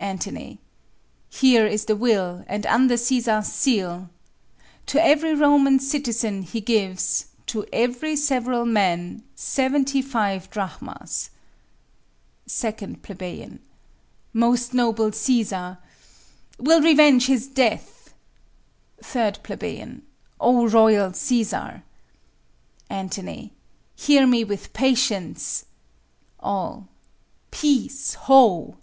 [0.00, 0.24] Ant.
[1.28, 4.10] Here is the will, and under Cæsar's seal.
[4.86, 11.30] To every Roman citizen he gives, To every several man, seventy five drachmas.
[12.48, 12.72] 2
[13.04, 13.58] Ple.
[14.32, 15.78] Most noble Cæsar!
[16.58, 18.12] we'll revenge his death.
[19.04, 19.98] 3 Ple.
[20.40, 21.82] O royal Cæsar!
[22.90, 23.16] Ant.
[23.94, 25.66] Hear me with patience.
[26.40, 26.88] All.
[27.52, 28.74] Peace, ho!